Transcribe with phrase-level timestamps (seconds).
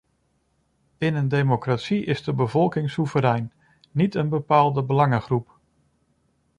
[0.97, 3.51] In een democratie is de bevolking soeverein,
[3.91, 5.57] niet een bepaalde belangengroep.